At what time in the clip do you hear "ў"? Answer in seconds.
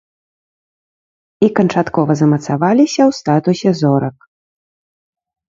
3.09-3.19